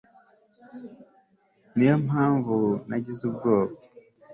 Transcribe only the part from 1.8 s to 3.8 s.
yo mpamvu nagize ubwoba,